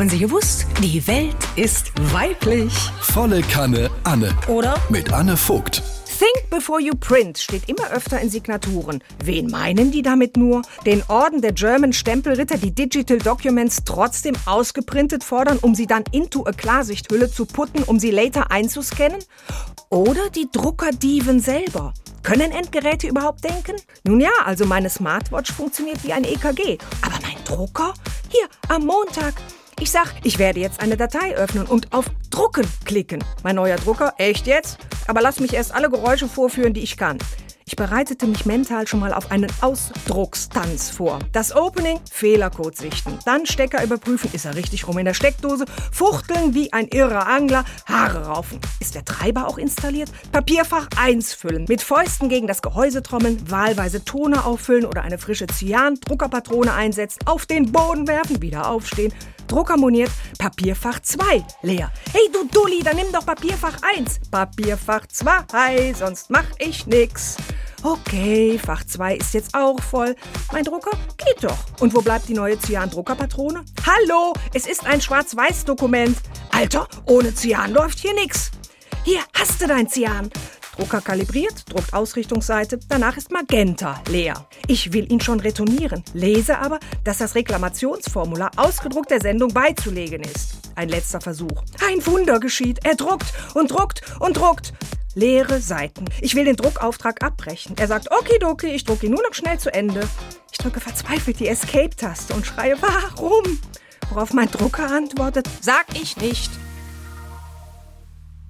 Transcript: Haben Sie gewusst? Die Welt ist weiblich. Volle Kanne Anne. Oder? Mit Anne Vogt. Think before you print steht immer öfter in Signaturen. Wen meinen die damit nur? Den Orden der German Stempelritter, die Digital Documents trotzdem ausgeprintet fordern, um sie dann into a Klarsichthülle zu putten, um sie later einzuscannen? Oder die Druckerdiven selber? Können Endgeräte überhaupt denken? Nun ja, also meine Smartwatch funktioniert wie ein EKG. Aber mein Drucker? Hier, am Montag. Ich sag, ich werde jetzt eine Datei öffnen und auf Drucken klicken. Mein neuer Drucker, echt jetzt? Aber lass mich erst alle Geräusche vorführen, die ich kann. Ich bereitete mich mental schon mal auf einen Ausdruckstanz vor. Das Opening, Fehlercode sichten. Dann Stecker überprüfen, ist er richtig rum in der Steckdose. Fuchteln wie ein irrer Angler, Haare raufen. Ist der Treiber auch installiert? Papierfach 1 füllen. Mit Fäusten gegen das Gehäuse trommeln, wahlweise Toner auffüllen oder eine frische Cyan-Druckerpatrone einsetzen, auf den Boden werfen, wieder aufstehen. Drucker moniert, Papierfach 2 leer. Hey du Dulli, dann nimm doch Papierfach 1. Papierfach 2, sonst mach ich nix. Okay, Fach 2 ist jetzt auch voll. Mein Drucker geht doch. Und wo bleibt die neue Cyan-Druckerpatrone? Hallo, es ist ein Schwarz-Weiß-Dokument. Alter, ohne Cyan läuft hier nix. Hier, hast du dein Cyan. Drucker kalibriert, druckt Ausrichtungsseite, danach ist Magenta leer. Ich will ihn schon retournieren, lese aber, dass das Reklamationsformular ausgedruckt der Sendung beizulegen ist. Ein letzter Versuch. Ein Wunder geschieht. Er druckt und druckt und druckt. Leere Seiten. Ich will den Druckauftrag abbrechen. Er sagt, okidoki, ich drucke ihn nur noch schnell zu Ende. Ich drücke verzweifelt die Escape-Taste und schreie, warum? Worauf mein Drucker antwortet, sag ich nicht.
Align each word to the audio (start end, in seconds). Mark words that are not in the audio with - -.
Haben 0.00 0.08
Sie 0.08 0.18
gewusst? 0.18 0.66
Die 0.82 1.06
Welt 1.06 1.36
ist 1.56 1.92
weiblich. 2.10 2.72
Volle 3.02 3.42
Kanne 3.42 3.90
Anne. 4.02 4.34
Oder? 4.48 4.74
Mit 4.88 5.12
Anne 5.12 5.36
Vogt. 5.36 5.82
Think 6.06 6.48
before 6.48 6.80
you 6.80 6.94
print 6.98 7.36
steht 7.36 7.68
immer 7.68 7.90
öfter 7.90 8.18
in 8.18 8.30
Signaturen. 8.30 9.04
Wen 9.22 9.50
meinen 9.50 9.90
die 9.90 10.00
damit 10.00 10.38
nur? 10.38 10.62
Den 10.86 11.02
Orden 11.08 11.42
der 11.42 11.52
German 11.52 11.92
Stempelritter, 11.92 12.56
die 12.56 12.74
Digital 12.74 13.18
Documents 13.18 13.84
trotzdem 13.84 14.36
ausgeprintet 14.46 15.22
fordern, 15.22 15.58
um 15.60 15.74
sie 15.74 15.86
dann 15.86 16.04
into 16.12 16.46
a 16.46 16.52
Klarsichthülle 16.52 17.30
zu 17.30 17.44
putten, 17.44 17.82
um 17.82 17.98
sie 17.98 18.10
later 18.10 18.50
einzuscannen? 18.50 19.22
Oder 19.90 20.30
die 20.30 20.48
Druckerdiven 20.50 21.40
selber? 21.40 21.92
Können 22.22 22.52
Endgeräte 22.52 23.06
überhaupt 23.06 23.44
denken? 23.44 23.76
Nun 24.04 24.20
ja, 24.20 24.32
also 24.46 24.64
meine 24.64 24.88
Smartwatch 24.88 25.52
funktioniert 25.52 26.02
wie 26.04 26.14
ein 26.14 26.24
EKG. 26.24 26.78
Aber 27.02 27.18
mein 27.20 27.44
Drucker? 27.44 27.92
Hier, 28.30 28.48
am 28.68 28.86
Montag. 28.86 29.34
Ich 29.80 29.90
sag, 29.90 30.12
ich 30.24 30.38
werde 30.38 30.60
jetzt 30.60 30.80
eine 30.80 30.98
Datei 30.98 31.34
öffnen 31.34 31.66
und 31.66 31.94
auf 31.94 32.04
Drucken 32.28 32.66
klicken. 32.84 33.24
Mein 33.42 33.56
neuer 33.56 33.76
Drucker, 33.76 34.12
echt 34.18 34.46
jetzt? 34.46 34.76
Aber 35.06 35.22
lass 35.22 35.40
mich 35.40 35.54
erst 35.54 35.74
alle 35.74 35.88
Geräusche 35.88 36.28
vorführen, 36.28 36.74
die 36.74 36.82
ich 36.82 36.98
kann. 36.98 37.16
Ich 37.64 37.76
bereitete 37.76 38.26
mich 38.26 38.44
mental 38.44 38.86
schon 38.86 39.00
mal 39.00 39.14
auf 39.14 39.30
einen 39.30 39.50
Ausdruckstanz 39.62 40.90
vor. 40.90 41.20
Das 41.32 41.54
Opening, 41.54 41.98
Fehlercode 42.10 42.76
sichten. 42.76 43.18
Dann 43.24 43.46
Stecker 43.46 43.82
überprüfen, 43.82 44.28
ist 44.34 44.44
er 44.44 44.54
richtig 44.54 44.86
rum 44.86 44.98
in 44.98 45.06
der 45.06 45.14
Steckdose. 45.14 45.64
Fuchteln 45.92 46.52
wie 46.52 46.72
ein 46.74 46.88
irrer 46.88 47.26
Angler, 47.26 47.64
Haare 47.86 48.26
raufen. 48.26 48.60
Ist 48.80 48.96
der 48.96 49.04
Treiber 49.04 49.48
auch 49.48 49.56
installiert? 49.56 50.10
Papierfach 50.30 50.88
1 50.98 51.32
füllen. 51.32 51.64
Mit 51.68 51.80
Fäusten 51.80 52.28
gegen 52.28 52.48
das 52.48 52.60
Gehäuse 52.60 53.02
trommeln, 53.02 53.50
wahlweise 53.50 54.04
Toner 54.04 54.46
auffüllen 54.46 54.84
oder 54.84 55.02
eine 55.02 55.16
frische 55.16 55.46
Cyan-Druckerpatrone 55.46 56.72
einsetzen, 56.72 57.20
auf 57.24 57.46
den 57.46 57.72
Boden 57.72 58.08
werfen, 58.08 58.42
wieder 58.42 58.68
aufstehen. 58.68 59.12
Drucker 59.50 59.76
moniert, 59.76 60.12
Papierfach 60.38 61.00
2 61.00 61.44
leer. 61.62 61.90
Hey 62.12 62.30
du 62.32 62.46
Dulli, 62.46 62.84
dann 62.84 62.94
nimm 62.94 63.10
doch 63.12 63.26
Papierfach 63.26 63.78
1. 63.96 64.20
Papierfach 64.30 65.08
2, 65.08 65.94
sonst 65.94 66.30
mach 66.30 66.44
ich 66.58 66.86
nix. 66.86 67.36
Okay, 67.82 68.60
Fach 68.64 68.84
2 68.84 69.16
ist 69.16 69.34
jetzt 69.34 69.52
auch 69.56 69.82
voll. 69.82 70.14
Mein 70.52 70.62
Drucker 70.62 70.96
geht 71.16 71.42
doch. 71.42 71.58
Und 71.80 71.92
wo 71.96 72.00
bleibt 72.00 72.28
die 72.28 72.34
neue 72.34 72.60
Cyan-Druckerpatrone? 72.60 73.64
Hallo, 73.84 74.34
es 74.54 74.68
ist 74.68 74.86
ein 74.86 75.00
Schwarz-Weiß-Dokument. 75.00 76.16
Alter, 76.52 76.86
ohne 77.06 77.34
Cyan 77.34 77.72
läuft 77.72 77.98
hier 77.98 78.14
nix. 78.14 78.52
Hier, 79.02 79.20
hast 79.34 79.60
du 79.60 79.66
dein 79.66 79.88
Cyan. 79.88 80.30
Drucker 80.80 81.02
kalibriert, 81.02 81.70
druckt 81.70 81.92
Ausrichtungsseite, 81.92 82.80
danach 82.88 83.18
ist 83.18 83.30
Magenta 83.30 84.02
leer. 84.08 84.46
Ich 84.66 84.94
will 84.94 85.12
ihn 85.12 85.20
schon 85.20 85.38
retournieren, 85.38 86.02
lese 86.14 86.56
aber, 86.56 86.80
dass 87.04 87.18
das 87.18 87.34
Reklamationsformular 87.34 88.50
ausgedruckt 88.56 89.10
der 89.10 89.20
Sendung 89.20 89.52
beizulegen 89.52 90.22
ist. 90.22 90.54
Ein 90.76 90.88
letzter 90.88 91.20
Versuch. 91.20 91.62
Ein 91.86 92.04
Wunder 92.06 92.40
geschieht. 92.40 92.78
Er 92.82 92.94
druckt 92.94 93.26
und 93.52 93.70
druckt 93.70 94.00
und 94.20 94.38
druckt. 94.38 94.72
Leere 95.14 95.60
Seiten. 95.60 96.06
Ich 96.22 96.34
will 96.34 96.46
den 96.46 96.56
Druckauftrag 96.56 97.22
abbrechen. 97.22 97.76
Er 97.78 97.86
sagt, 97.86 98.10
okidoki, 98.10 98.68
ich 98.68 98.84
drucke 98.84 99.04
ihn 99.04 99.12
nur 99.12 99.22
noch 99.22 99.34
schnell 99.34 99.58
zu 99.58 99.70
Ende. 99.74 100.08
Ich 100.50 100.56
drücke 100.56 100.80
verzweifelt 100.80 101.40
die 101.40 101.48
Escape-Taste 101.48 102.32
und 102.32 102.46
schreie, 102.46 102.76
warum? 102.80 103.60
Worauf 104.08 104.32
mein 104.32 104.50
Drucker 104.50 104.90
antwortet, 104.90 105.46
sag 105.60 105.84
ich 105.92 106.16
nicht. 106.16 106.50